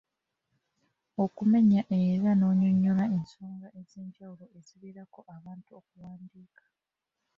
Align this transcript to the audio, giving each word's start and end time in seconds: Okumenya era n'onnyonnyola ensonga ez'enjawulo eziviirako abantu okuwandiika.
Okumenya 1.23 1.81
era 2.01 2.31
n'onnyonnyola 2.35 3.05
ensonga 3.17 3.67
ez'enjawulo 3.79 4.45
eziviirako 4.57 5.19
abantu 5.35 5.69
okuwandiika. 5.79 6.63